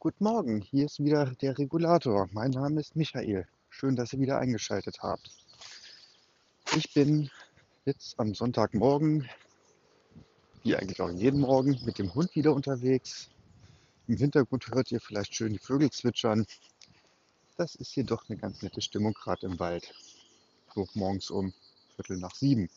[0.00, 2.28] Guten Morgen, hier ist wieder der Regulator.
[2.30, 3.48] Mein Name ist Michael.
[3.68, 5.28] Schön, dass ihr wieder eingeschaltet habt.
[6.76, 7.28] Ich bin
[7.84, 9.28] jetzt am Sonntagmorgen,
[10.62, 13.28] wie eigentlich auch jeden Morgen, mit dem Hund wieder unterwegs.
[14.06, 16.46] Im Hintergrund hört ihr vielleicht schön die Vögel zwitschern.
[17.56, 19.92] Das ist hier doch eine ganz nette Stimmung gerade im Wald.
[20.76, 21.52] So morgens um
[21.96, 22.70] Viertel nach sieben.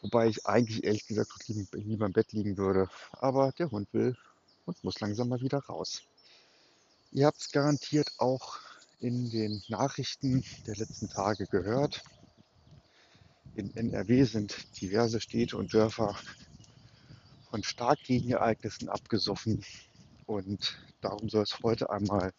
[0.00, 2.88] Wobei ich eigentlich ehrlich gesagt lieber im Bett liegen würde.
[3.12, 4.16] Aber der Hund will
[4.66, 6.02] und muss langsam mal wieder raus.
[7.12, 8.58] Ihr habt es garantiert auch
[9.00, 12.02] in den Nachrichten der letzten Tage gehört.
[13.56, 16.14] In NRW sind diverse Städte und Dörfer
[17.50, 19.64] von Starkregenereignissen abgesoffen.
[20.26, 22.32] Und darum soll es heute einmal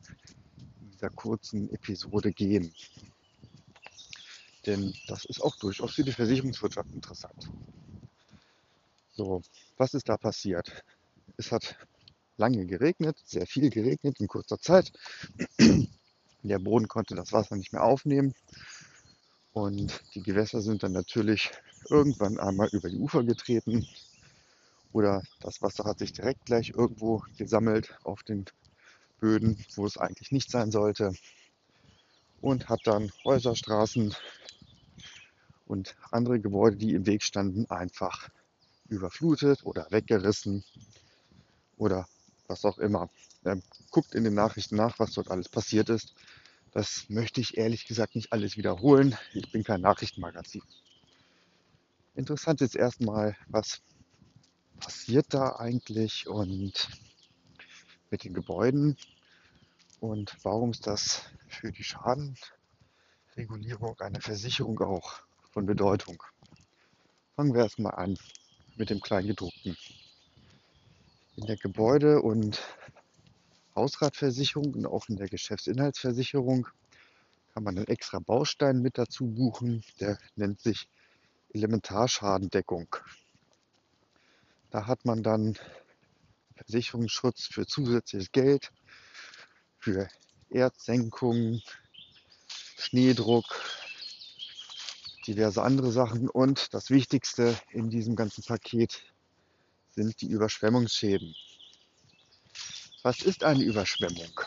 [0.80, 2.74] in dieser kurzen Episode gehen.
[4.66, 7.52] Denn das ist auch durchaus für die Versicherungswirtschaft interessant.
[9.14, 9.42] So,
[9.78, 10.84] was ist da passiert?
[11.38, 11.76] Es hat
[12.42, 14.92] lange geregnet, sehr viel geregnet in kurzer Zeit.
[16.44, 18.34] Der Boden konnte das Wasser nicht mehr aufnehmen.
[19.54, 21.52] Und die Gewässer sind dann natürlich
[21.90, 23.88] irgendwann einmal über die Ufer getreten.
[24.92, 28.46] Oder das Wasser hat sich direkt gleich irgendwo gesammelt auf den
[29.20, 31.14] Böden, wo es eigentlich nicht sein sollte.
[32.42, 34.16] Und hat dann Häuser, Straßen
[35.68, 38.30] und andere Gebäude, die im Weg standen, einfach
[38.90, 40.64] überflutet oder weggerissen
[41.78, 42.08] oder
[42.52, 43.10] was auch immer.
[43.46, 46.14] Ähm, guckt in den Nachrichten nach, was dort alles passiert ist.
[46.72, 49.18] Das möchte ich ehrlich gesagt nicht alles wiederholen.
[49.34, 50.62] Ich bin kein Nachrichtenmagazin.
[52.14, 53.82] Interessant ist erstmal, was
[54.80, 56.90] passiert da eigentlich und
[58.10, 58.98] mit den Gebäuden
[60.00, 66.22] und warum ist das für die Schadenregulierung einer Versicherung auch von Bedeutung.
[67.36, 68.18] Fangen wir erstmal an
[68.76, 69.78] mit dem Kleingedruckten.
[71.38, 72.62] In der Gebäude- und
[73.74, 76.68] Hausratversicherung und auch in der Geschäftsinhaltsversicherung
[77.54, 80.90] kann man einen extra Baustein mit dazu buchen, der nennt sich
[81.54, 82.96] Elementarschadendeckung.
[84.72, 85.58] Da hat man dann
[86.56, 88.72] Versicherungsschutz für zusätzliches Geld,
[89.80, 90.10] für
[90.50, 91.62] Erdsenkung,
[92.78, 93.46] Schneedruck,
[95.28, 99.11] diverse andere Sachen und das Wichtigste in diesem ganzen Paket
[99.96, 101.36] sind die Überschwemmungsschäden.
[103.04, 104.40] Was ist eine Überschwemmung?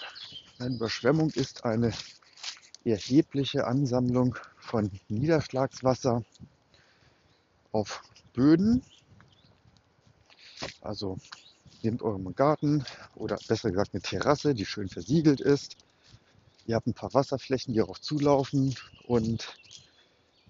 [0.59, 1.93] Eine Überschwemmung ist eine
[2.84, 6.25] erhebliche Ansammlung von Niederschlagswasser
[7.72, 8.03] auf
[8.33, 8.83] Böden.
[10.81, 11.19] Also
[11.83, 12.84] nehmt euren Garten
[13.15, 15.77] oder besser gesagt eine Terrasse, die schön versiegelt ist.
[16.66, 18.75] Ihr habt ein paar Wasserflächen, die darauf zulaufen
[19.06, 19.56] und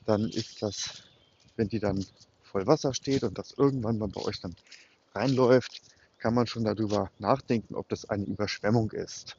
[0.04, 1.02] dann ist das,
[1.56, 2.04] wenn die dann
[2.54, 4.54] voll Wasser steht und das irgendwann mal bei euch dann
[5.12, 5.82] reinläuft,
[6.18, 9.36] kann man schon darüber nachdenken, ob das eine Überschwemmung ist.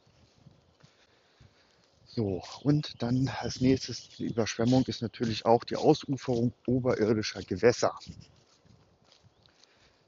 [2.08, 7.98] So, und dann als nächstes die Überschwemmung ist natürlich auch die Ausuferung oberirdischer Gewässer.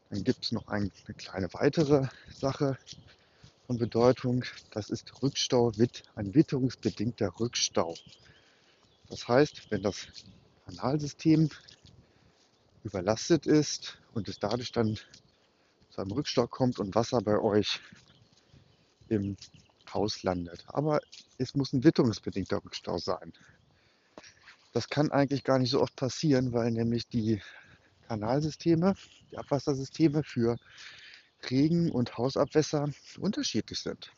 [0.09, 2.77] Dann gibt es noch eine kleine weitere Sache
[3.67, 4.43] von Bedeutung.
[4.71, 5.71] Das ist Rückstau,
[6.15, 7.95] ein witterungsbedingter Rückstau.
[9.09, 10.07] Das heißt, wenn das
[10.65, 11.49] Kanalsystem
[12.83, 14.95] überlastet ist und es dadurch dann
[15.89, 17.81] zu einem Rückstau kommt und Wasser bei euch
[19.09, 19.35] im
[19.93, 20.63] Haus landet.
[20.67, 20.99] Aber
[21.37, 23.33] es muss ein witterungsbedingter Rückstau sein.
[24.73, 27.41] Das kann eigentlich gar nicht so oft passieren, weil nämlich die
[28.07, 28.93] Kanalsysteme,
[29.31, 30.57] die Abwassersysteme für
[31.49, 32.89] Regen- und Hausabwässer
[33.19, 34.11] unterschiedlich sind.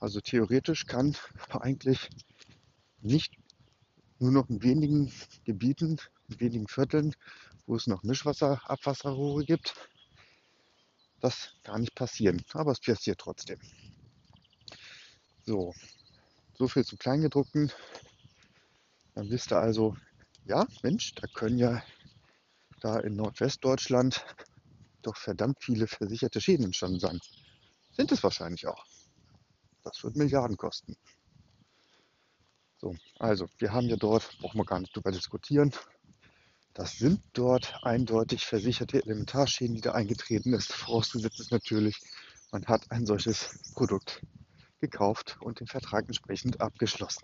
[0.00, 1.16] Also theoretisch kann
[1.60, 2.10] eigentlich
[3.00, 3.34] nicht
[4.18, 5.12] nur noch in wenigen
[5.44, 5.98] Gebieten,
[6.28, 7.14] in wenigen Vierteln,
[7.66, 9.74] wo es noch Mischwasserabwasserrohre gibt,
[11.20, 12.42] das gar nicht passieren.
[12.52, 13.58] Aber es passiert trotzdem.
[15.46, 15.74] So,
[16.54, 17.72] so viel zum Kleingedruckten.
[19.14, 19.96] Dann wisst ihr also,
[20.46, 21.82] ja, Mensch, da können ja
[22.80, 24.24] da in Nordwestdeutschland
[25.02, 27.20] doch verdammt viele versicherte Schäden entstanden sein.
[27.92, 28.84] Sind es wahrscheinlich auch.
[29.82, 30.96] Das wird Milliarden kosten.
[32.78, 35.72] So, also wir haben ja dort, brauchen wir gar nicht drüber diskutieren,
[36.74, 40.72] das sind dort eindeutig versicherte Elementarschäden, die da eingetreten ist.
[40.72, 42.00] Vorausgesetzt ist natürlich,
[42.50, 44.22] man hat ein solches Produkt
[44.80, 47.22] gekauft und den Vertrag entsprechend abgeschlossen.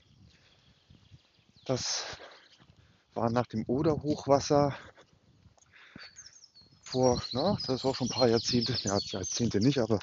[1.65, 2.05] Das
[3.15, 4.77] war nach dem Oder-Hochwasser
[6.83, 9.99] vor, na, das war schon ein paar Jahrzehnte, ja, Jahrzehnte nicht, aber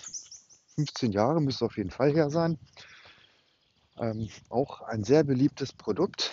[0.76, 2.58] 15 Jahre müsste auf jeden Fall her sein.
[3.98, 6.32] Ähm, auch ein sehr beliebtes Produkt.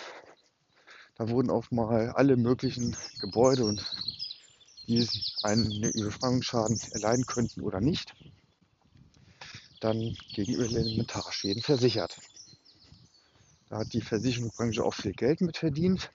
[1.15, 3.85] Da wurden auch mal alle möglichen Gebäude und
[4.87, 5.07] die
[5.41, 8.13] einen Überschwemmungsschaden erleiden könnten oder nicht,
[9.79, 12.19] dann gegen Elementarschäden versichert.
[13.69, 16.11] Da hat die Versicherungsbranche auch viel Geld mit verdient.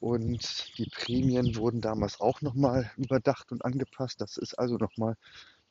[0.00, 4.20] Und die Prämien wurden damals auch nochmal überdacht und angepasst.
[4.20, 5.16] Das ist also nochmal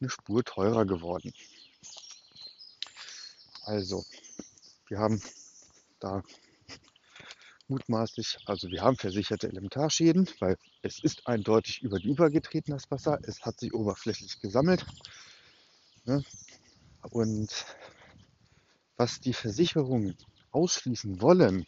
[0.01, 1.31] eine Spur teurer geworden.
[3.61, 4.03] Also,
[4.87, 5.21] wir haben
[5.99, 6.23] da
[7.67, 12.89] mutmaßlich, also wir haben versicherte Elementarschäden, weil es ist eindeutig über die Ufer getreten, das
[12.91, 13.19] Wasser.
[13.23, 14.85] Es hat sich oberflächlich gesammelt.
[16.05, 16.23] Ne?
[17.09, 17.65] Und
[18.97, 20.17] was die Versicherungen
[20.51, 21.65] ausschließen wollen,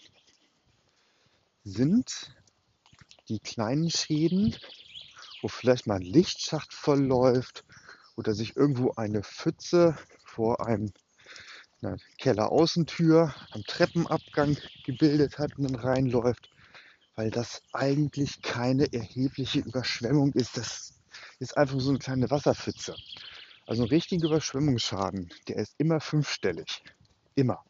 [1.64, 2.36] sind
[3.28, 4.56] die kleinen Schäden,
[5.42, 7.66] wo vielleicht mal ein Lichtschacht vollläuft
[8.16, 10.92] oder sich irgendwo eine Pfütze vor einem
[11.82, 16.50] einer Kelleraußentür am Treppenabgang gebildet hat und dann reinläuft,
[17.16, 20.58] weil das eigentlich keine erhebliche Überschwemmung ist.
[20.58, 20.94] Das
[21.40, 22.96] ist einfach so eine kleine Wasserpfütze.
[23.68, 26.84] Also ein richtiger Überschwemmungsschaden, der ist immer fünfstellig.
[27.36, 27.64] Immer.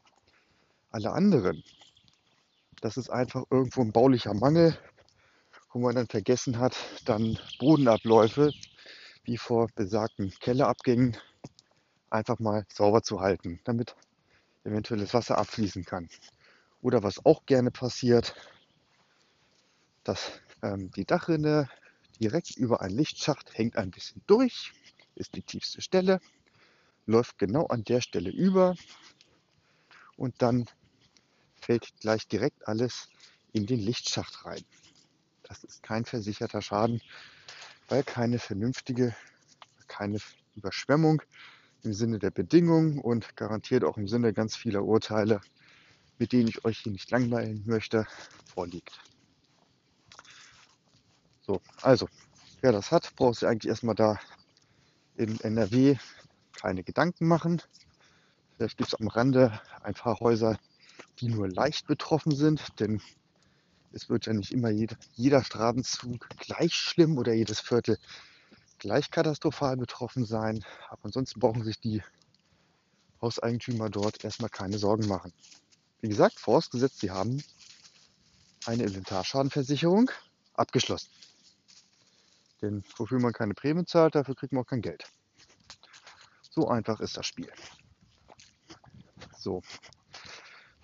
[0.91, 1.63] Alle anderen,
[2.81, 4.77] das ist einfach irgendwo ein baulicher Mangel,
[5.71, 6.75] wo man dann vergessen hat,
[7.05, 8.51] dann Bodenabläufe
[9.23, 11.17] wie vor besagten Kellerabgängen
[12.15, 13.95] einfach mal sauber zu halten, damit
[14.63, 16.09] eventuell das Wasser abfließen kann.
[16.81, 18.35] Oder was auch gerne passiert,
[20.03, 20.31] dass
[20.62, 21.69] ähm, die Dachrinne
[22.19, 24.71] direkt über einen Lichtschacht hängt ein bisschen durch,
[25.15, 26.19] ist die tiefste Stelle,
[27.06, 28.75] läuft genau an der Stelle über
[30.17, 30.65] und dann
[31.59, 33.09] fällt gleich direkt alles
[33.53, 34.63] in den Lichtschacht rein.
[35.44, 37.01] Das ist kein versicherter Schaden,
[37.88, 39.15] weil keine vernünftige,
[39.88, 40.19] keine
[40.56, 41.21] Überschwemmung
[41.85, 45.41] im Sinne der Bedingungen und garantiert auch im Sinne ganz vieler Urteile,
[46.17, 48.05] mit denen ich euch hier nicht langweilen möchte,
[48.45, 48.99] vorliegt.
[51.41, 52.09] So, also,
[52.61, 54.19] wer das hat, braucht sich eigentlich erstmal da
[55.15, 55.97] in NRW
[56.53, 57.61] keine Gedanken machen.
[58.55, 60.57] Vielleicht gibt es am Rande ein paar Häuser,
[61.19, 63.01] die nur leicht betroffen sind, denn
[63.91, 67.97] es wird ja nicht immer jeder, jeder Straßenzug gleich schlimm oder jedes Viertel
[68.80, 70.63] gleich katastrophal betroffen sein.
[70.89, 72.01] Aber ansonsten brauchen sich die
[73.22, 75.33] Hauseigentümer dort erstmal keine Sorgen machen.
[76.01, 77.42] Wie gesagt, vorausgesetzt, sie haben
[78.66, 80.12] eine Inventarschadenversicherung
[80.54, 81.10] abgeschlossen.
[82.62, 85.04] Denn wofür man keine Prämie zahlt, dafür kriegt man auch kein Geld.
[86.50, 87.51] So einfach ist das Spiel.
[89.38, 89.62] So.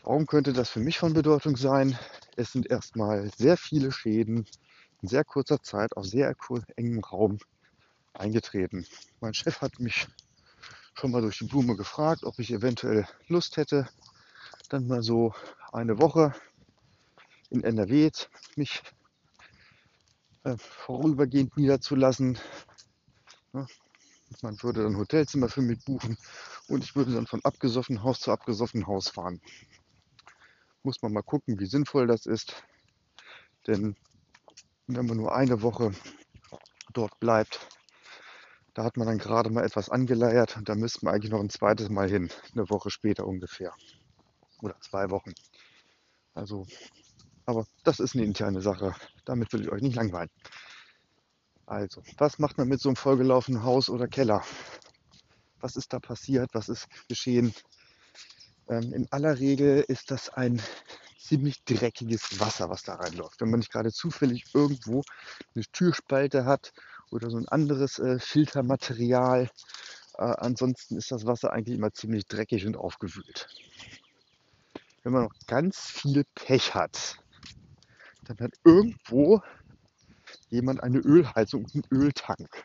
[0.03, 1.97] Warum könnte das für mich von Bedeutung sein?
[2.35, 4.47] Es sind erstmal sehr viele Schäden
[5.01, 6.35] in sehr kurzer Zeit auf sehr
[6.75, 7.37] engem Raum
[8.13, 8.85] eingetreten.
[9.19, 10.07] Mein Chef hat mich
[10.93, 13.87] schon mal durch die Blume gefragt, ob ich eventuell Lust hätte,
[14.69, 15.33] dann mal so
[15.71, 16.33] eine Woche
[17.49, 18.09] in NRW
[18.55, 18.81] mich
[20.43, 22.39] äh, vorübergehend niederzulassen.
[23.53, 23.65] Ja,
[24.41, 26.17] man würde dann Hotelzimmer für mich buchen
[26.67, 29.41] und ich würde dann von abgesoffenem Haus zu abgesoffenem Haus fahren.
[30.83, 32.63] Muss man mal gucken, wie sinnvoll das ist.
[33.67, 33.95] Denn
[34.87, 35.91] wenn man nur eine Woche
[36.93, 37.67] dort bleibt,
[38.73, 41.49] da hat man dann gerade mal etwas angeleiert und da müsste man eigentlich noch ein
[41.49, 43.73] zweites Mal hin, eine Woche später ungefähr.
[44.61, 45.33] Oder zwei Wochen.
[46.33, 46.65] Also,
[47.45, 48.95] aber das ist eine interne Sache.
[49.25, 50.29] Damit will ich euch nicht langweilen.
[51.65, 54.43] Also, was macht man mit so einem vollgelaufenen Haus oder Keller?
[55.59, 56.49] Was ist da passiert?
[56.53, 57.53] Was ist geschehen?
[58.69, 60.61] Ähm, in aller Regel ist das ein
[61.17, 63.39] ziemlich dreckiges Wasser, was da reinläuft.
[63.41, 65.01] Wenn man nicht gerade zufällig irgendwo
[65.55, 66.71] eine Türspalte hat
[67.11, 69.49] oder so ein anderes äh, Filtermaterial.
[70.17, 73.47] Äh, ansonsten ist das Wasser eigentlich immer ziemlich dreckig und aufgewühlt.
[75.03, 77.17] Wenn man noch ganz viel Pech hat,
[78.25, 79.41] dann hat irgendwo
[80.49, 82.63] jemand eine Ölheizung und einen Öltank.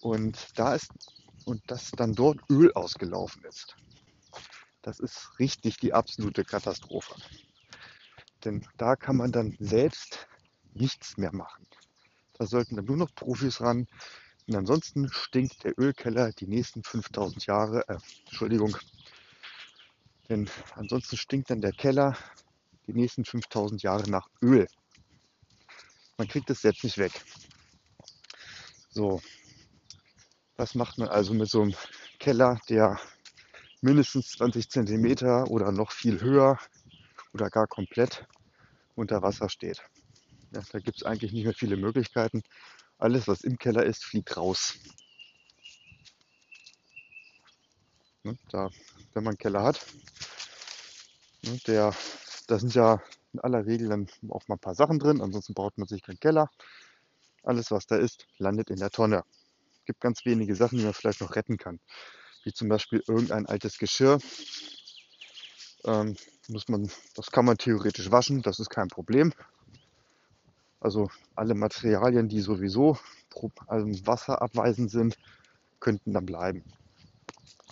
[0.00, 0.90] Und da ist
[1.44, 3.76] und dass dann dort Öl ausgelaufen ist.
[4.82, 7.14] Das ist richtig die absolute Katastrophe.
[8.44, 10.26] Denn da kann man dann selbst
[10.74, 11.66] nichts mehr machen.
[12.34, 13.86] Da sollten dann nur noch Profis ran.
[14.46, 18.76] Und ansonsten stinkt der Ölkeller die nächsten 5000 Jahre, äh, Entschuldigung,
[20.28, 22.16] denn ansonsten stinkt dann der Keller
[22.86, 24.66] die nächsten 5000 Jahre nach Öl.
[26.18, 27.12] Man kriegt es selbst nicht weg.
[28.90, 29.20] So,
[30.56, 31.74] was macht man also mit so einem
[32.18, 32.98] Keller, der
[33.80, 36.58] mindestens 20 Zentimeter oder noch viel höher
[37.32, 38.26] oder gar komplett
[38.94, 39.82] unter Wasser steht?
[40.54, 42.42] Ja, da gibt es eigentlich nicht mehr viele Möglichkeiten.
[42.98, 44.78] Alles, was im Keller ist, fliegt raus.
[48.24, 48.70] Ne, da,
[49.14, 49.84] wenn man einen Keller hat,
[51.42, 51.94] ne, der,
[52.48, 55.78] da sind ja in aller Regel dann auch mal ein paar Sachen drin, ansonsten braucht
[55.78, 56.50] man sich keinen Keller.
[57.44, 59.24] Alles, was da ist, landet in der Tonne.
[59.80, 61.80] Es gibt ganz wenige Sachen, die man vielleicht noch retten kann.
[62.44, 64.18] wie zum Beispiel irgendein altes Geschirr.
[65.84, 66.16] Ähm,
[66.48, 69.32] muss man, das kann man theoretisch waschen, das ist kein Problem.
[70.84, 72.98] Also alle Materialien, die sowieso
[73.66, 75.18] also wasserabweisend sind,
[75.80, 76.62] könnten dann bleiben.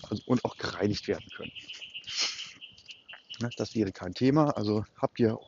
[0.09, 1.53] Also, und auch gereinigt werden können.
[3.41, 4.57] Ne, das wäre kein Thema.
[4.57, 5.39] Also habt ihr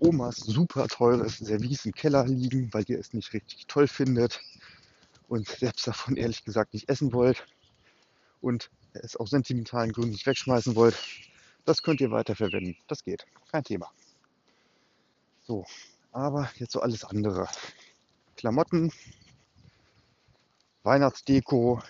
[0.00, 4.40] Omas super teures Service im Keller liegen, weil ihr es nicht richtig toll findet
[5.28, 7.46] und selbst davon ehrlich gesagt nicht essen wollt
[8.40, 10.96] und es aus sentimentalen Gründen nicht wegschmeißen wollt,
[11.64, 12.76] das könnt ihr weiterverwenden.
[12.88, 13.24] Das geht.
[13.52, 13.92] Kein Thema.
[15.44, 15.64] So,
[16.16, 17.46] aber jetzt so alles andere.
[18.36, 18.90] Klamotten,
[20.82, 21.82] Weihnachtsdeko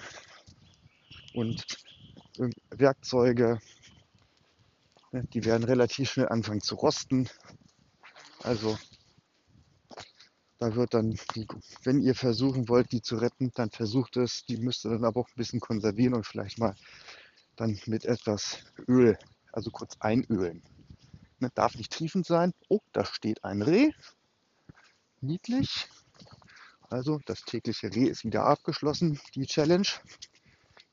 [1.34, 1.64] und
[2.70, 3.60] Werkzeuge.
[5.12, 7.28] Die werden relativ schnell anfangen zu rosten.
[8.42, 8.76] Also
[10.58, 11.16] da wird dann,
[11.84, 14.44] wenn ihr versuchen wollt, die zu retten, dann versucht es.
[14.46, 16.74] Die müsst ihr dann aber auch ein bisschen konservieren und vielleicht mal
[17.54, 19.16] dann mit etwas Öl,
[19.52, 20.62] also kurz einölen.
[21.38, 22.52] Ne, darf nicht triefend sein.
[22.68, 23.92] Oh, da steht ein Reh.
[25.26, 25.88] Niedlich.
[26.88, 29.88] Also das tägliche Reh ist wieder abgeschlossen, die Challenge.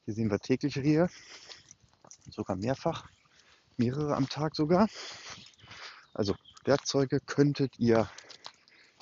[0.05, 1.07] Hier sehen wir tägliche Rehe,
[2.31, 3.07] sogar mehrfach,
[3.77, 4.87] mehrere am Tag sogar.
[6.15, 6.35] Also
[6.65, 8.09] Werkzeuge könntet ihr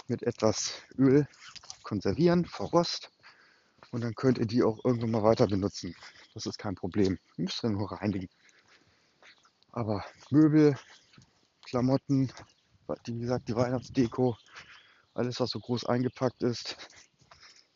[0.09, 1.25] mit etwas Öl
[1.83, 3.09] konservieren, verrost
[3.91, 5.95] und dann könnt ihr die auch irgendwann mal weiter benutzen.
[6.33, 7.17] Das ist kein Problem.
[7.37, 8.27] Ihr müsst ihr nur reinigen.
[9.71, 10.77] Aber Möbel,
[11.65, 12.33] Klamotten,
[13.05, 14.35] wie gesagt, die Weihnachtsdeko,
[15.13, 16.77] alles was so groß eingepackt ist,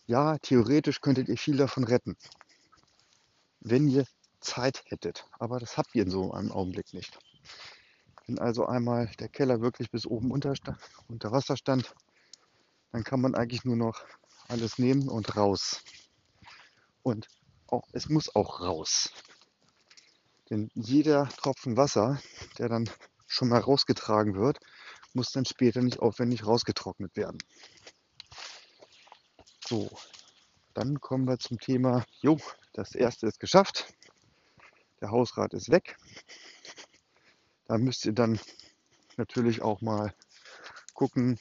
[0.07, 2.15] ja, theoretisch könntet ihr viel davon retten,
[3.59, 4.05] wenn ihr
[4.39, 5.25] Zeit hättet.
[5.39, 7.17] Aber das habt ihr in so einem Augenblick nicht.
[8.27, 10.53] Wenn also einmal der Keller wirklich bis oben unter,
[11.07, 11.93] unter Wasser stand,
[12.91, 14.03] dann kann man eigentlich nur noch
[14.47, 15.83] alles nehmen und raus.
[17.03, 17.27] Und
[17.67, 19.09] auch, es muss auch raus.
[20.49, 22.21] Denn jeder Tropfen Wasser,
[22.57, 22.89] der dann
[23.27, 24.59] schon mal rausgetragen wird,
[25.15, 27.37] muss dann später nicht aufwendig rausgetrocknet werden.
[29.67, 29.89] So,
[30.73, 32.37] dann kommen wir zum Thema, jo,
[32.73, 33.93] das erste ist geschafft.
[35.01, 35.97] Der Hausrat ist weg.
[37.65, 38.39] Da müsst ihr dann
[39.17, 40.13] natürlich auch mal
[40.93, 41.39] gucken,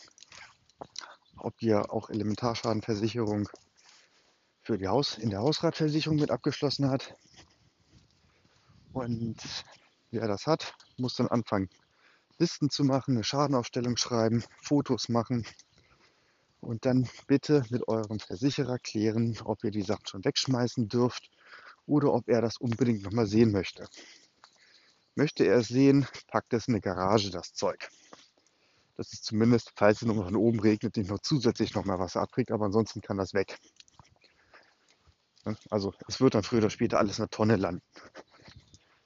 [1.37, 3.49] ob ihr auch Elementarschadenversicherung
[4.63, 7.15] für die Haus in der Hausratversicherung mit abgeschlossen hat.
[8.93, 9.37] Und
[10.11, 11.69] wer das hat, muss dann anfangen,
[12.39, 15.47] Listen zu machen, eine Schadenaufstellung schreiben, Fotos machen
[16.61, 21.31] und dann bitte mit eurem Versicherer klären, ob ihr die Sachen schon wegschmeißen dürft
[21.87, 23.87] oder ob er das unbedingt nochmal sehen möchte.
[25.15, 27.89] Möchte er es sehen, packt es in eine Garage, das Zeug.
[28.97, 32.21] Das ist zumindest, falls es noch von oben regnet, nicht noch zusätzlich noch mal Wasser
[32.21, 33.59] abkriegt, aber ansonsten kann das weg.
[35.71, 37.83] Also es wird dann früher oder später alles in der Tonne landen.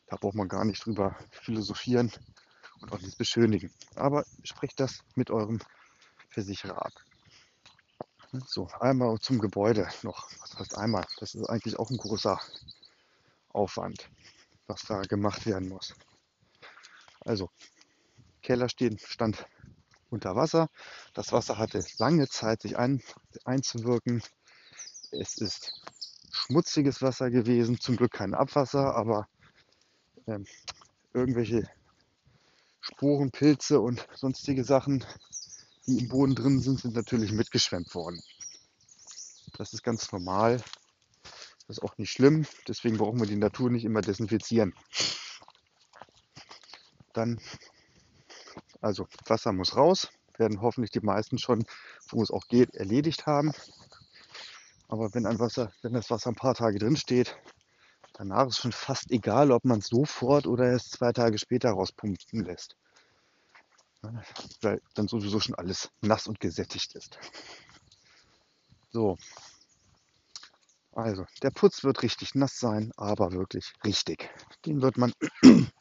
[0.06, 2.11] Da braucht man gar nicht drüber philosophieren
[2.80, 3.73] und auch nicht beschönigen.
[3.94, 5.58] Aber sprecht das mit eurem
[6.30, 6.92] Versicherer ab.
[8.47, 10.30] So, einmal zum Gebäude noch.
[10.40, 11.06] Was heißt einmal?
[11.18, 12.38] Das ist eigentlich auch ein großer
[13.50, 14.08] Aufwand
[14.68, 15.94] was da gemacht werden muss.
[17.25, 17.50] Also,
[18.42, 19.44] Keller stehen, stand
[20.11, 20.68] unter Wasser.
[21.14, 23.02] Das Wasser hatte lange Zeit, sich ein,
[23.44, 24.23] einzuwirken.
[25.11, 25.73] Es ist
[26.30, 29.26] schmutziges Wasser gewesen, zum Glück kein Abwasser, aber
[30.26, 30.47] ähm,
[31.12, 31.68] irgendwelche
[32.99, 35.05] Sporen, Pilze und sonstige Sachen,
[35.87, 38.21] die im Boden drin sind, sind natürlich mitgeschwemmt worden.
[39.57, 40.61] Das ist ganz normal.
[41.69, 44.75] Das ist auch nicht schlimm, deswegen brauchen wir die Natur nicht immer desinfizieren.
[47.12, 47.40] Dann,
[48.81, 51.64] also Wasser muss raus, werden hoffentlich die meisten schon,
[52.09, 53.52] wo es auch geht, erledigt haben.
[54.88, 57.38] Aber wenn ein Wasser, wenn das Wasser ein paar Tage drin steht,
[58.14, 62.45] danach ist schon fast egal, ob man es sofort oder erst zwei Tage später rauspumpen
[62.45, 62.75] lässt.
[64.62, 67.19] Weil dann sowieso schon alles nass und gesättigt ist.
[68.90, 69.17] So,
[70.99, 74.28] also, der Putz wird richtig nass sein, aber wirklich richtig.
[74.67, 75.12] Den wird man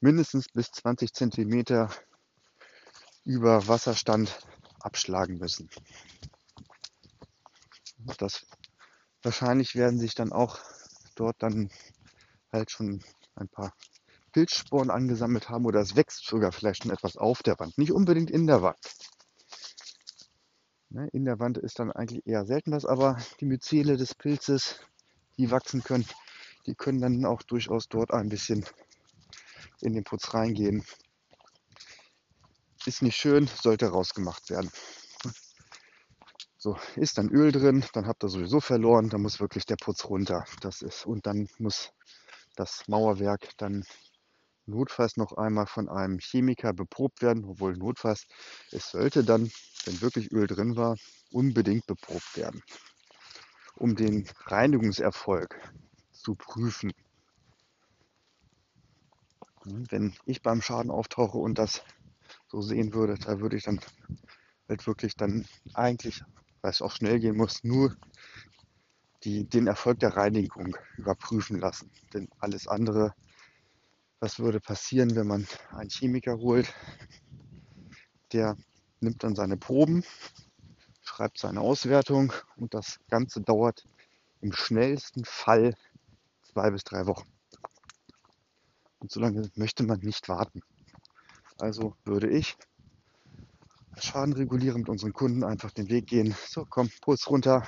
[0.00, 1.88] mindestens bis 20 cm
[3.24, 4.40] über Wasserstand
[4.80, 5.70] abschlagen müssen.
[8.18, 8.44] Das,
[9.22, 10.58] wahrscheinlich werden sich dann auch
[11.14, 11.70] dort dann
[12.50, 13.04] halt schon
[13.36, 13.72] ein paar
[14.32, 17.76] Pilzsporen angesammelt haben oder es wächst sogar vielleicht schon etwas auf der Wand.
[17.78, 18.78] Nicht unbedingt in der Wand.
[20.90, 24.80] Ne, in der Wand ist dann eigentlich eher selten was, aber die Myzele des Pilzes,
[25.38, 26.04] die wachsen können,
[26.66, 28.64] die können dann auch durchaus dort ein bisschen
[29.80, 30.84] in den Putz reingehen.
[32.86, 34.70] Ist nicht schön, sollte rausgemacht werden.
[36.58, 40.04] So, ist dann Öl drin, dann habt ihr sowieso verloren, dann muss wirklich der Putz
[40.04, 40.44] runter.
[40.60, 41.92] Das ist, und dann muss
[42.56, 43.84] das Mauerwerk dann
[44.66, 48.26] notfalls noch einmal von einem Chemiker beprobt werden, obwohl notfalls
[48.70, 49.50] es sollte dann,
[49.84, 50.96] wenn wirklich Öl drin war,
[51.32, 52.62] unbedingt beprobt werden,
[53.76, 55.58] um den Reinigungserfolg
[56.12, 56.92] zu prüfen.
[59.64, 61.82] Wenn ich beim Schaden auftauche und das
[62.48, 63.80] so sehen würde, da würde ich dann
[64.68, 66.22] halt wirklich dann eigentlich,
[66.62, 67.94] weil es auch schnell gehen muss, nur
[69.24, 71.90] die, den Erfolg der Reinigung überprüfen lassen.
[72.14, 73.12] Denn alles andere,
[74.20, 76.72] was würde passieren, wenn man einen Chemiker holt,
[78.32, 78.56] der
[79.00, 80.04] nimmt dann seine Proben,
[81.02, 83.86] schreibt seine Auswertung und das Ganze dauert
[84.42, 85.74] im schnellsten Fall
[86.42, 87.28] zwei bis drei Wochen.
[88.98, 90.62] Und so lange möchte man nicht warten.
[91.58, 92.56] Also würde ich
[93.98, 96.34] schadenregulierend mit unseren Kunden einfach den Weg gehen.
[96.46, 97.66] So, komm, Puls runter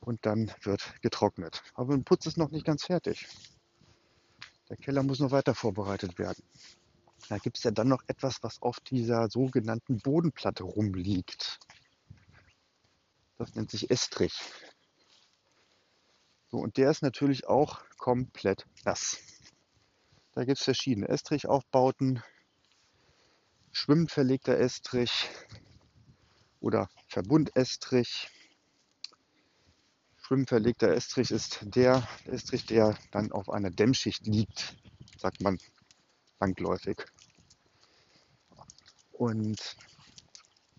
[0.00, 1.62] und dann wird getrocknet.
[1.74, 3.26] Aber ein Putz ist noch nicht ganz fertig.
[4.68, 6.42] Der Keller muss noch weiter vorbereitet werden.
[7.28, 11.58] Da gibt es ja dann noch etwas, was auf dieser sogenannten Bodenplatte rumliegt.
[13.38, 14.34] Das nennt sich Estrich.
[16.50, 19.18] So, und der ist natürlich auch komplett nass.
[20.32, 22.22] Da gibt es verschiedene Estrichaufbauten,
[23.72, 25.28] schwimmend verlegter Estrich
[26.60, 28.28] oder Verbundestrich.
[30.28, 34.76] Schwimmend verlegter Estrich ist der Estrich, der dann auf einer Dämmschicht liegt,
[35.16, 35.58] sagt man
[36.38, 36.98] langläufig.
[39.12, 39.58] Und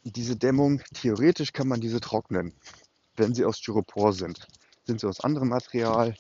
[0.04, 2.54] diese Dämmung, theoretisch kann man diese trocknen,
[3.16, 4.48] wenn sie aus Styropor sind.
[4.86, 6.16] Sind sie aus anderem Material,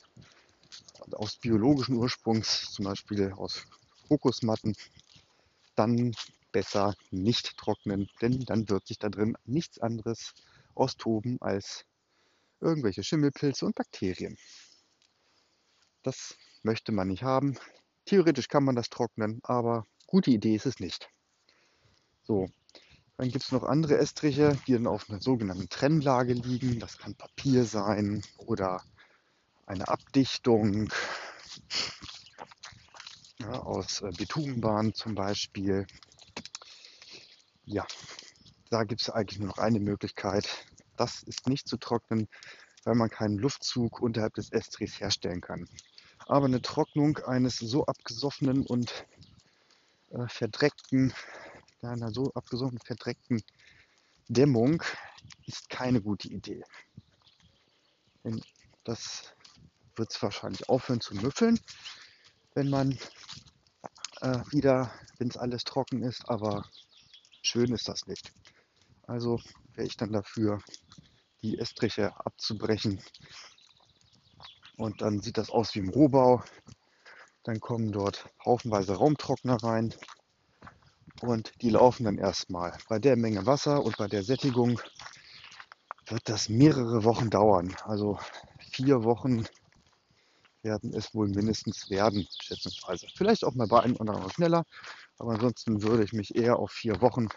[1.11, 3.63] aus biologischen Ursprungs, zum Beispiel aus
[4.07, 4.75] Kokosmatten,
[5.75, 6.15] dann
[6.51, 10.33] besser nicht trocknen, denn dann wird sich da drin nichts anderes
[10.73, 11.85] austoben als
[12.59, 14.37] irgendwelche Schimmelpilze und Bakterien.
[16.03, 17.57] Das möchte man nicht haben.
[18.05, 21.09] Theoretisch kann man das trocknen, aber gute Idee ist es nicht.
[22.23, 22.49] So,
[23.17, 26.79] dann gibt es noch andere Estriche, die dann auf einer sogenannten Trennlage liegen.
[26.79, 28.81] Das kann Papier sein oder
[29.65, 30.91] eine Abdichtung
[33.39, 35.85] ja, aus äh, Bitumenbahn zum Beispiel.
[37.65, 37.85] Ja,
[38.69, 40.47] da gibt es eigentlich nur noch eine Möglichkeit.
[40.99, 42.27] Das ist nicht zu trocknen,
[42.83, 45.65] weil man keinen Luftzug unterhalb des Estrichs herstellen kann.
[46.27, 49.05] Aber eine Trocknung eines so abgesoffenen und
[50.09, 51.13] äh, verdreckten,
[51.81, 53.41] einer so abgesoffenen, verdreckten
[54.27, 54.83] Dämmung
[55.45, 56.65] ist keine gute Idee.
[58.25, 58.41] Denn
[58.83, 59.33] das
[59.95, 61.57] wird es wahrscheinlich aufhören zu müffeln,
[62.55, 62.91] wenn man
[64.19, 66.65] äh, wieder, wenn es alles trocken ist, aber
[67.41, 68.33] schön ist das nicht.
[69.07, 69.39] Also
[69.75, 70.61] wäre ich dann dafür,
[71.41, 73.01] die Estriche abzubrechen.
[74.77, 76.43] Und dann sieht das aus wie im Rohbau.
[77.43, 79.93] Dann kommen dort haufenweise Raumtrockner rein.
[81.21, 82.77] Und die laufen dann erstmal.
[82.87, 84.79] Bei der Menge Wasser und bei der Sättigung
[86.07, 87.75] wird das mehrere Wochen dauern.
[87.83, 88.19] Also
[88.71, 89.45] vier Wochen
[90.61, 93.07] werden es wohl mindestens werden, schätzungsweise.
[93.15, 94.63] Vielleicht auch mal bei einem oder anderen schneller,
[95.17, 97.27] aber ansonsten würde ich mich eher auf vier Wochen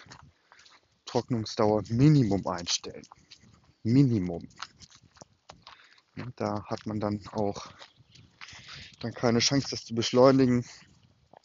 [1.04, 3.04] Trocknungsdauer Minimum einstellen.
[3.82, 4.46] Minimum.
[6.36, 7.72] Da hat man dann auch
[9.00, 10.64] dann keine Chance, das zu beschleunigen.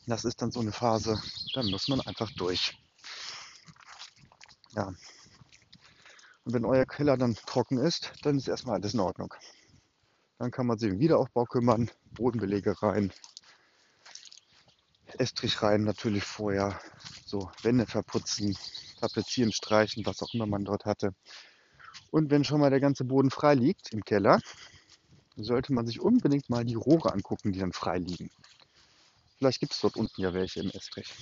[0.06, 1.21] Das ist dann so eine Phase,
[1.54, 2.78] da muss man einfach durch.
[4.76, 4.93] Ja.
[6.43, 9.34] Und wenn euer Keller dann trocken ist, dann ist erstmal alles in Ordnung.
[10.38, 13.12] Dann kann man sich im Wiederaufbau kümmern, Bodenbelege rein,
[15.17, 16.80] Estrich rein natürlich vorher,
[17.26, 18.58] so Wände verputzen,
[19.00, 21.13] tapezieren, streichen, was auch immer man dort hatte.
[22.12, 24.39] Und wenn schon mal der ganze Boden frei liegt im Keller,
[25.36, 28.32] sollte man sich unbedingt mal die Rohre angucken, die dann frei liegen.
[29.38, 31.13] Vielleicht gibt es dort unten ja welche im Estrich.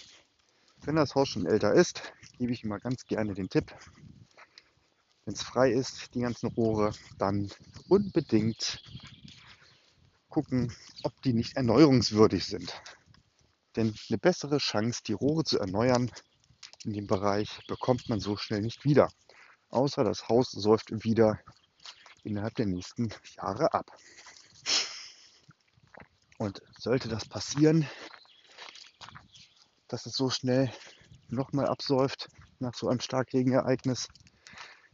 [0.86, 3.76] Wenn das Haus schon älter ist, gebe ich immer ganz gerne den Tipp,
[5.26, 7.52] wenn es frei ist, die ganzen Rohre, dann
[7.89, 8.84] unbedingt
[10.30, 10.71] gucken,
[11.02, 12.71] ob die nicht erneuerungswürdig sind.
[13.76, 16.12] Denn eine bessere Chance, die Rohre zu erneuern
[16.84, 19.10] in dem Bereich, bekommt man so schnell nicht wieder.
[19.69, 21.39] Außer das Haus säuft wieder
[22.23, 23.86] innerhalb der nächsten Jahre ab.
[26.38, 27.88] Und sollte das passieren,
[29.88, 30.71] dass es so schnell
[31.30, 32.28] nochmal absäuft
[32.60, 34.08] nach so einem Starkregenereignis,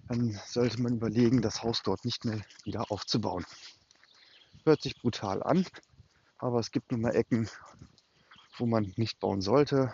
[0.08, 3.46] dann sollte man überlegen, das Haus dort nicht mehr wieder aufzubauen.
[4.66, 5.66] Hört sich brutal an,
[6.38, 7.50] aber es gibt nun mal Ecken,
[8.58, 9.94] wo man nicht bauen sollte,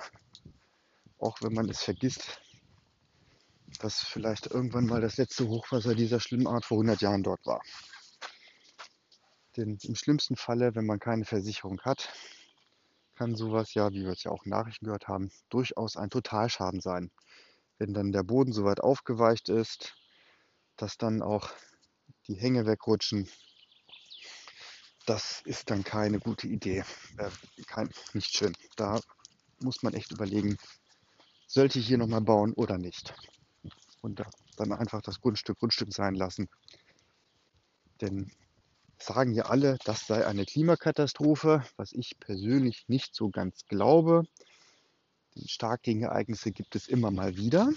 [1.19, 2.41] auch wenn man es vergisst.
[3.79, 7.61] Dass vielleicht irgendwann mal das letzte Hochwasser dieser schlimmen Art vor 100 Jahren dort war.
[9.55, 12.09] Denn im schlimmsten Falle, wenn man keine Versicherung hat,
[13.15, 16.81] kann sowas ja, wie wir es ja auch in Nachrichten gehört haben, durchaus ein Totalschaden
[16.81, 17.11] sein.
[17.79, 19.95] Wenn dann der Boden so weit aufgeweicht ist,
[20.75, 21.49] dass dann auch
[22.27, 23.27] die Hänge wegrutschen,
[25.07, 26.83] das ist dann keine gute Idee.
[27.17, 27.29] Äh,
[27.65, 28.53] kein, nicht schön.
[28.75, 28.99] Da
[29.59, 30.57] muss man echt überlegen,
[31.47, 33.15] sollte ich hier nochmal bauen oder nicht.
[34.01, 34.23] Und
[34.57, 36.47] dann einfach das Grundstück Grundstück sein lassen.
[38.01, 38.31] Denn
[38.99, 44.23] sagen ja alle, das sei eine Klimakatastrophe, was ich persönlich nicht so ganz glaube.
[45.35, 47.69] Denn Starkregenereignisse gibt es immer mal wieder.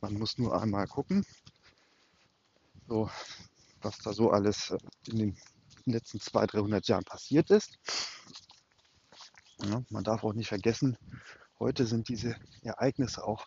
[0.00, 1.24] Man muss nur einmal gucken,
[2.86, 3.10] so,
[3.82, 4.74] was da so alles
[5.06, 5.38] in den
[5.84, 7.78] letzten 200, 300 Jahren passiert ist.
[9.62, 10.96] Ja, man darf auch nicht vergessen,
[11.58, 13.44] heute sind diese Ereignisse auch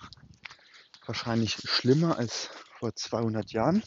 [1.05, 3.83] wahrscheinlich schlimmer als vor 200 Jahren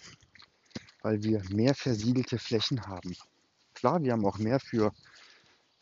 [1.07, 3.15] weil wir mehr versiegelte Flächen haben.
[3.75, 4.93] Klar, wir haben auch mehr für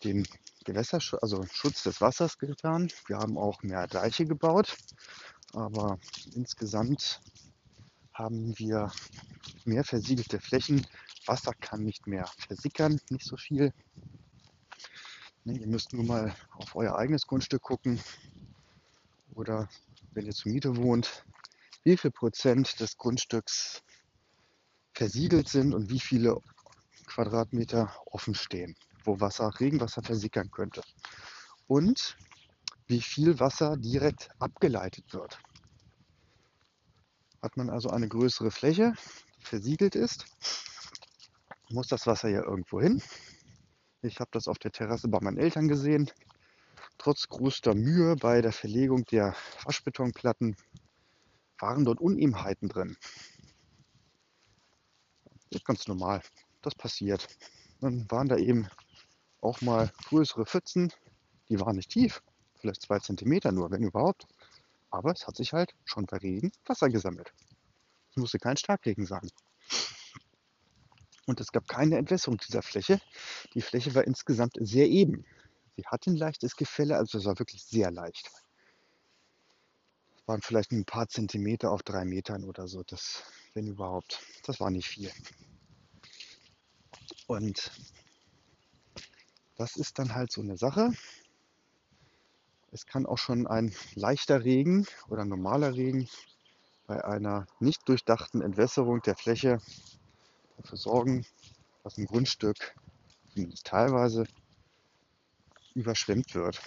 [0.04, 0.28] den
[0.66, 2.90] Gewässerschutz, also Schutz des Wassers getan.
[3.06, 4.76] Wir haben auch mehr Deiche gebaut,
[5.54, 5.98] aber
[6.34, 7.22] insgesamt
[8.12, 8.92] haben wir
[9.64, 10.86] mehr versiegelte Flächen.
[11.24, 13.72] Wasser kann nicht mehr versickern, nicht so viel.
[15.44, 17.98] Ne, ihr müsst nur mal auf euer eigenes Grundstück gucken
[19.34, 19.70] oder
[20.14, 21.24] wenn ihr zur Miete wohnt,
[21.82, 23.82] wie viel Prozent des Grundstücks
[24.94, 26.40] versiegelt sind und wie viele
[27.06, 30.82] Quadratmeter offen stehen, wo Wasser, Regenwasser versickern könnte.
[31.66, 32.16] Und
[32.86, 35.38] wie viel Wasser direkt abgeleitet wird.
[37.42, 38.92] Hat man also eine größere Fläche,
[39.38, 40.26] die versiegelt ist,
[41.70, 43.02] muss das Wasser ja irgendwo hin.
[44.02, 46.10] Ich habe das auf der Terrasse bei meinen Eltern gesehen.
[47.04, 50.56] Trotz größter Mühe bei der Verlegung der Waschbetonplatten
[51.58, 52.96] waren dort Unebenheiten drin.
[55.50, 56.22] Das ist ganz normal.
[56.62, 57.28] Das passiert.
[57.82, 58.70] Dann waren da eben
[59.42, 60.94] auch mal größere Pfützen.
[61.50, 62.22] Die waren nicht tief.
[62.54, 64.26] Vielleicht zwei Zentimeter nur, wenn überhaupt.
[64.88, 67.34] Aber es hat sich halt schon bei Regen Wasser gesammelt.
[68.12, 69.30] Es musste kein Starkregen sein.
[71.26, 72.98] Und es gab keine Entwässerung dieser Fläche.
[73.52, 75.26] Die Fläche war insgesamt sehr eben.
[75.76, 78.30] Sie hatte ein leichtes Gefälle, also es war wirklich sehr leicht.
[80.26, 84.20] Waren vielleicht ein paar Zentimeter auf drei Metern oder so, das, wenn überhaupt.
[84.46, 85.10] Das war nicht viel.
[87.26, 87.70] Und
[89.56, 90.92] das ist dann halt so eine Sache.
[92.70, 96.08] Es kann auch schon ein leichter Regen oder normaler Regen
[96.86, 99.58] bei einer nicht durchdachten Entwässerung der Fläche
[100.56, 101.26] dafür sorgen,
[101.82, 102.74] dass ein Grundstück
[103.32, 104.24] zumindest teilweise
[105.74, 106.60] überschwemmt wird.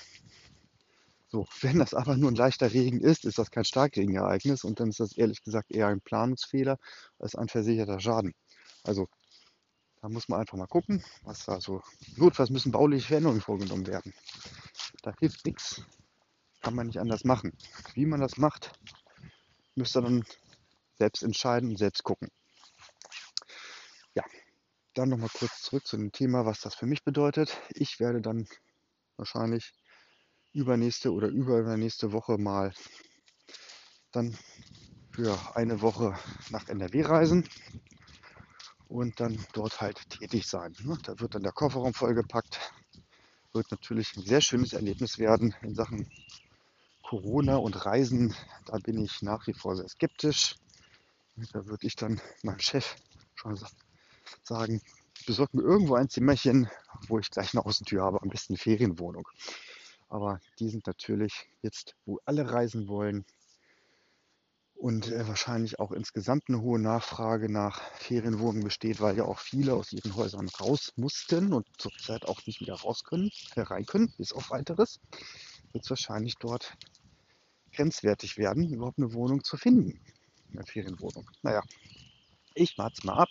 [1.29, 4.89] So, wenn das aber nur ein leichter Regen ist, ist das kein Starkregenereignis und dann
[4.89, 6.77] ist das ehrlich gesagt eher ein Planungsfehler
[7.19, 8.33] als ein versicherter Schaden.
[8.83, 9.07] Also
[10.01, 11.81] da muss man einfach mal gucken, was da so.
[12.15, 14.13] Notfalls müssen bauliche Veränderungen vorgenommen werden.
[15.01, 15.81] Da hilft nichts.
[16.61, 17.51] Kann man nicht anders machen.
[17.93, 18.71] Wie man das macht,
[19.75, 20.23] müsst ihr dann
[20.97, 22.29] selbst entscheiden und selbst gucken.
[24.15, 24.23] Ja,
[24.93, 27.59] dann nochmal kurz zurück zu dem Thema, was das für mich bedeutet.
[27.69, 28.47] Ich werde dann
[29.17, 29.73] wahrscheinlich
[30.53, 32.73] übernächste oder übernächste Woche mal
[34.12, 34.38] dann
[35.12, 36.17] für eine Woche
[36.49, 37.47] nach NRW reisen
[38.88, 40.73] und dann dort halt tätig sein.
[40.84, 40.97] Ne?
[41.03, 42.60] Da wird dann der Kofferraum vollgepackt.
[43.53, 46.10] Wird natürlich ein sehr schönes Erlebnis werden in Sachen
[47.01, 48.36] Corona und Reisen.
[48.65, 50.56] Da bin ich nach wie vor sehr skeptisch.
[51.53, 52.95] Da würde ich dann meinem Chef
[53.36, 53.58] schon
[54.43, 54.82] sagen,
[55.25, 56.69] besorgt mir irgendwo ein Zimmerchen,
[57.07, 59.27] wo ich gleich eine Außentür habe, am besten eine Ferienwohnung.
[60.10, 63.25] Aber die sind natürlich jetzt, wo alle reisen wollen,
[64.77, 69.73] und äh, wahrscheinlich auch insgesamt eine hohe Nachfrage nach Ferienwohnungen besteht, weil ja auch viele
[69.73, 74.33] aus ihren Häusern raus mussten und zurzeit auch nicht wieder raus können, herein können, bis
[74.33, 74.99] auf weiteres,
[75.71, 76.73] wird es wahrscheinlich dort
[77.73, 79.99] grenzwertig werden, überhaupt eine Wohnung zu finden.
[80.53, 81.29] Eine Ferienwohnung.
[81.41, 81.62] Naja,
[82.53, 83.29] ich warte mal ab.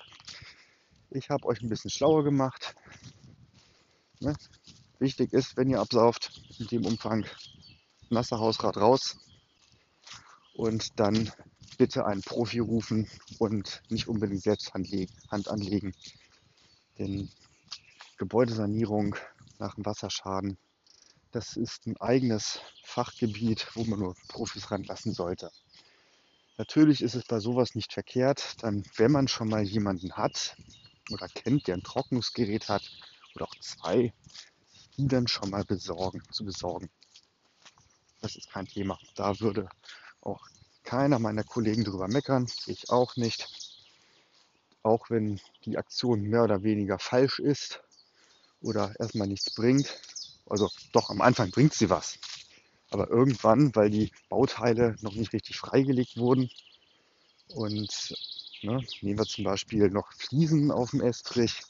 [1.10, 2.74] Ich habe euch ein bisschen schlauer gemacht.
[4.20, 4.34] Ne?
[4.98, 7.26] Wichtig ist, wenn ihr absauft, in dem Umfang
[8.08, 9.18] nasser Hausrat raus,
[10.56, 11.30] und dann
[11.76, 15.94] bitte einen Profi rufen und nicht unbedingt selbst Hand anlegen.
[16.98, 17.28] Denn
[18.16, 19.16] Gebäudesanierung
[19.58, 20.56] nach dem Wasserschaden,
[21.32, 25.50] das ist ein eigenes Fachgebiet, wo man nur Profis ranlassen sollte.
[26.56, 30.56] Natürlich ist es bei sowas nicht verkehrt, dann, wenn man schon mal jemanden hat
[31.10, 32.82] oder kennt, der ein Trocknungsgerät hat
[33.36, 34.12] oder auch zwei,
[34.96, 36.90] die dann schon mal besorgen, zu besorgen.
[38.20, 38.98] Das ist kein Thema.
[39.14, 39.68] Da würde
[40.22, 40.48] auch
[40.82, 43.48] keiner meiner Kollegen drüber meckern, ich auch nicht.
[44.82, 47.82] Auch wenn die Aktion mehr oder weniger falsch ist
[48.62, 50.00] oder erstmal nichts bringt.
[50.48, 52.18] Also doch, am Anfang bringt sie was.
[52.90, 56.48] Aber irgendwann, weil die Bauteile noch nicht richtig freigelegt wurden
[57.48, 58.14] und
[58.62, 61.62] ne, nehmen wir zum Beispiel noch Fliesen auf dem Estrich,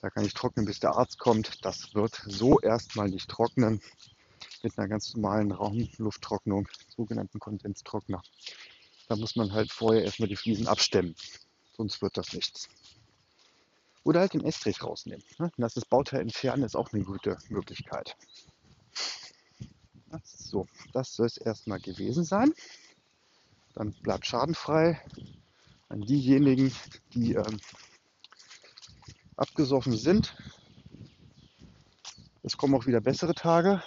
[0.00, 1.64] da kann ich trocknen, bis der Arzt kommt.
[1.64, 3.80] Das wird so erstmal nicht trocknen
[4.62, 8.22] mit einer ganz normalen Raumlufttrocknung, sogenannten Kondenstrockner.
[9.08, 11.14] Da muss man halt vorher erstmal die Fliesen abstemmen,
[11.76, 12.68] sonst wird das nichts.
[14.04, 15.24] Oder halt den Estrich rausnehmen.
[15.38, 15.50] Ne?
[15.56, 18.16] Das das Bauteil entfernen ist auch eine gute Möglichkeit.
[20.24, 22.52] So, das soll es erstmal gewesen sein.
[23.74, 25.00] Dann bleibt schadenfrei
[25.88, 26.72] an diejenigen,
[27.14, 27.60] die ähm,
[29.36, 30.36] abgesoffen sind.
[32.42, 33.82] Es kommen auch wieder bessere Tage.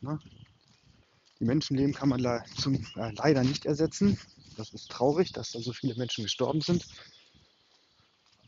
[0.00, 0.18] Ne?
[1.38, 4.18] Die Menschenleben kann man le zum, äh, leider nicht ersetzen.
[4.56, 6.86] Das ist traurig, dass da so viele Menschen gestorben sind.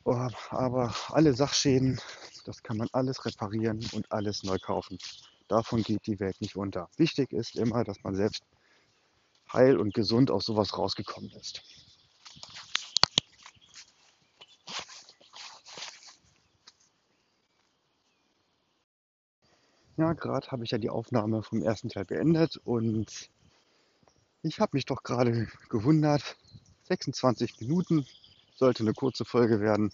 [0.05, 2.01] Oh, aber alle Sachschäden,
[2.45, 4.99] das kann man alles reparieren und alles neu kaufen.
[5.49, 6.89] Davon geht die Welt nicht unter.
[6.97, 8.43] Wichtig ist immer, dass man selbst
[9.53, 11.63] heil und gesund aus sowas rausgekommen ist.
[20.03, 23.31] Ja, gerade habe ich ja die Aufnahme vom ersten Teil beendet und
[24.43, 26.37] ich habe mich doch gerade gewundert.
[26.89, 28.05] 26 Minuten
[28.57, 29.93] sollte eine kurze Folge werden.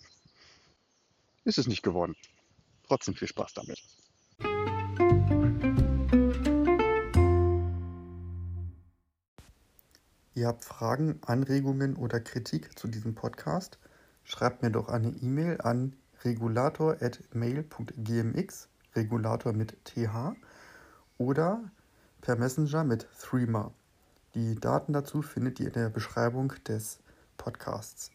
[1.45, 2.17] Ist es nicht geworden.
[2.87, 3.83] Trotzdem viel Spaß damit.
[10.35, 13.79] Ihr habt Fragen, Anregungen oder Kritik zu diesem Podcast?
[14.25, 15.95] Schreibt mir doch eine E-Mail an
[16.25, 20.35] regulator.mail.gmx Regulator mit TH
[21.19, 21.61] oder
[22.21, 23.73] per Messenger mit Threema.
[24.35, 27.01] Die Daten dazu findet ihr in der Beschreibung des
[27.37, 28.11] Podcasts.